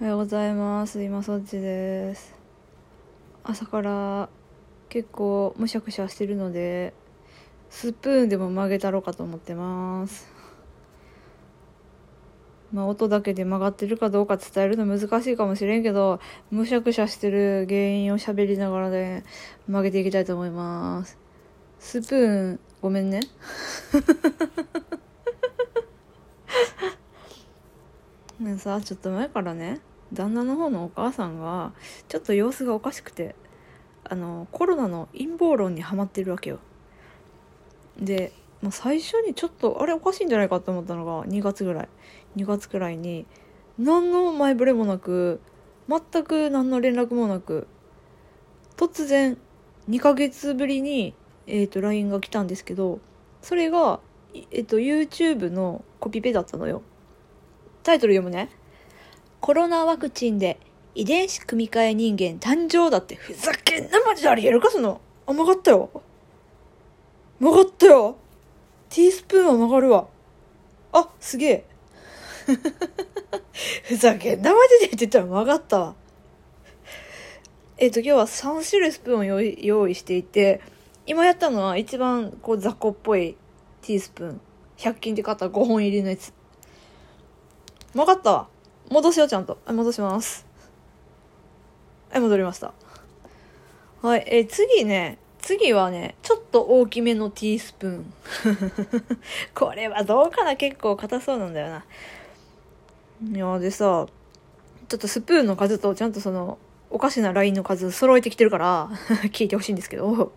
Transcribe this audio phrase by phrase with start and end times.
[0.00, 1.02] おはようございます。
[1.02, 2.34] 今そっちです。
[3.44, 4.28] 朝から
[4.88, 6.92] 結構むしゃくしゃしてるので
[7.70, 10.32] スプーンでも曲げたろうかと思ってます。
[12.72, 16.20] まあ音だけで曲がってるかどうか伝えるの難しいかもしれんけど
[16.50, 19.22] むしゃくしゃしてる原因を喋りながらで
[19.68, 21.18] 曲げていきたいと思います。
[21.78, 23.20] スプーンごめんね。
[28.42, 29.80] ねさちょっと前からね
[30.12, 31.72] 旦那の方のお母さんが
[32.08, 33.34] ちょっと様子がおかしくて
[34.04, 36.58] あのコロナの陰謀論にはまってるわけよ。
[37.98, 41.88] で、まあ、最初にちょっとあれおかしいんじゃないかと思ったのが2月ぐらい。
[42.36, 43.26] 2月くらいに
[43.78, 45.40] 何の前触れもなく
[45.88, 47.66] 全く何の連絡もなく
[48.76, 49.38] 突然
[49.88, 51.14] 2ヶ月ぶりに、
[51.46, 53.00] えーと、LINE が来たんですけど
[53.40, 54.00] それが、
[54.34, 56.82] えーと YouTube のコピペだったのよ。
[57.82, 58.48] タイトル読むね。
[59.40, 60.58] コロナワクチンで
[60.94, 65.00] 遺伝子組み換え人間誕生だって、ふざけんなマジでありえるかその。
[65.26, 65.90] あ、曲がったよ。
[67.40, 68.16] 曲がったよ。
[68.88, 70.06] ティースプーンは曲がるわ。
[70.92, 71.64] あ、すげえ。
[73.84, 75.94] ふざけんなマジでって言ったら曲がったわ。
[77.78, 80.60] えっ、と、今日は3種類スプーンを用意用意していて、
[81.06, 83.36] 今やったのは一番こう雑魚っぽい
[83.80, 84.40] ティースプーン。
[84.76, 86.32] 100均で買った5本入りのやつ。
[87.94, 88.48] 分かったわ。
[88.90, 89.58] 戻しよう、ちゃんと。
[89.64, 90.46] はい、戻します。
[92.10, 92.72] はい、戻りました。
[94.02, 98.14] はい、え、次ね、次はね、ちょっと大きめのティースプーン。
[99.54, 100.56] これはどうかな？
[100.56, 101.84] 結構硬そうなんだよな。
[103.22, 104.06] いや、でさ、
[104.88, 106.58] ちょっとスプーンの数とちゃんとその、
[106.90, 108.90] おかしなラインの数揃えてきてるから
[109.32, 110.32] 聞いてほしいんですけど。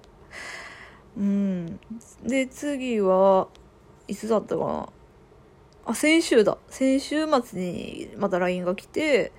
[1.18, 1.80] うん。
[2.24, 3.48] で、次は、
[4.08, 4.90] いつだったかな？
[5.86, 6.58] あ、先週だ。
[6.70, 9.32] 先週末にまた LINE が来て、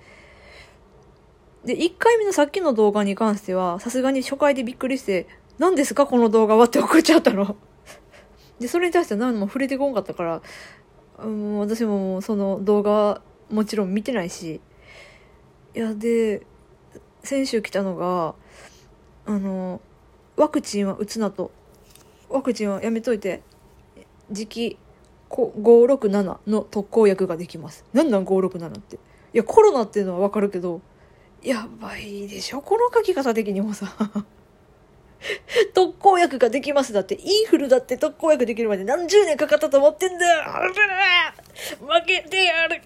[1.65, 5.27] で、1回目のさっきの動画に関しては、さすがに初回でびっくりして、
[5.59, 7.57] 何ですかこの動画はって送っちゃったの。
[8.59, 10.41] で、それに対して何も触れてこんかったから、
[11.19, 14.61] うん、私もその動画もちろん見てないし、
[15.75, 16.45] いや、で、
[17.23, 18.35] 先週来たのが、
[19.25, 19.81] あの、
[20.37, 21.51] ワクチンは打つなと。
[22.29, 23.41] ワクチンはやめといて、
[24.31, 24.77] 時期
[25.29, 27.85] 567の特効薬ができます。
[27.93, 28.95] なんなん567って。
[28.95, 28.99] い
[29.33, 30.81] や、コロナっていうのはわかるけど、
[31.43, 32.61] やばいでしょ？
[32.61, 33.93] この書き方的にもさ。
[35.73, 40.43] 特効薬ができますだって、インフルだって特効薬できるまで何十年かかったと思ってんだよ
[41.79, 42.81] 負けてやる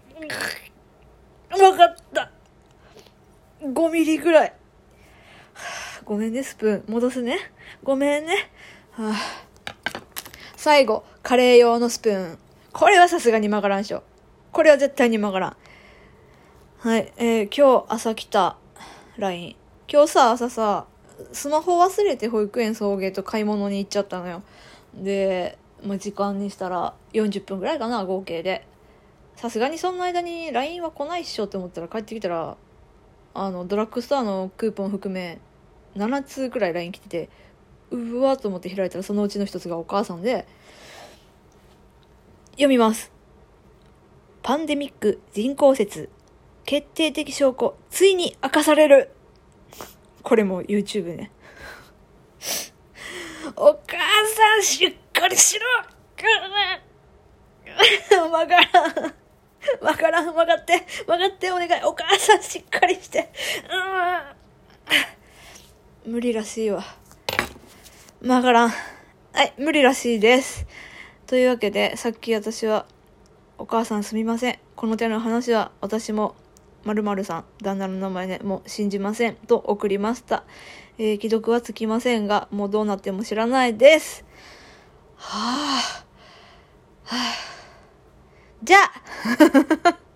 [1.61, 2.31] わかった
[3.61, 4.53] 5ミリぐらい。
[6.05, 6.83] ごめんね、スプーン。
[6.91, 7.37] 戻すね。
[7.83, 8.49] ごめんね。
[8.91, 9.50] はあ
[10.63, 12.37] 最後、カレー用のスプーン。
[12.71, 14.03] これはさすがに曲がらんしょ。
[14.51, 15.57] これは絶対に曲がらん。
[16.77, 18.57] はい、えー、今日朝来た
[19.17, 19.55] LINE。
[19.91, 20.85] 今日さ、朝さ、
[21.31, 24.43] スマホ忘れて保育園送迎と買い物に行っちゃったのよ。
[24.93, 28.67] で、まあ、時間にしたら40分ぐらいかな、合計で。
[29.37, 32.55] さすがにその間に LINE は来ないっしょって思ったら帰ってきたら、
[33.33, 35.39] あの、ドラッグストアのクーポン含め、
[35.95, 37.29] 7通くらい LINE 来てて、
[37.91, 40.47] うわと思って開いたらそのうちの一つがお母さんで、
[42.51, 43.11] 読みます。
[44.43, 46.09] パンデミック人工説、
[46.65, 49.11] 決定的証拠、ついに明かされる。
[50.23, 51.31] これも YouTube ね。
[53.55, 53.97] お母
[54.27, 55.65] さんしっかりしろ
[58.31, 59.13] わからん。
[59.81, 60.33] わからん。
[60.33, 60.73] わかって。
[61.05, 61.51] わかって。
[61.51, 61.83] お願い。
[61.83, 63.31] お母さんしっかりして。
[66.05, 66.13] うん。
[66.13, 66.83] 無理らしいわ。
[68.23, 68.69] わからん。
[68.69, 70.67] はい、無理らしいです。
[71.25, 72.85] というわけで、さっき私は、
[73.57, 74.59] お母さんすみません。
[74.75, 76.35] この手の話は私も、
[76.85, 79.35] 〇〇さん、旦那の名前ね、もう信じません。
[79.47, 80.43] と送りました。
[80.99, 84.23] えー、既読はつきませんが、もうどうなっても知らないです。
[85.15, 87.21] はぁ、はぁ、
[88.63, 90.10] じゃあ